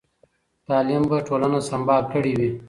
تعلیم 0.67 1.03
به 1.09 1.17
ټولنه 1.27 1.59
سمبال 1.69 2.03
کړې 2.13 2.33
وي. 2.39 2.49